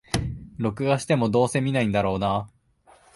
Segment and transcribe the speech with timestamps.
[0.57, 2.49] 録画しても、どうせ観ないんだろうな
[2.87, 2.91] あ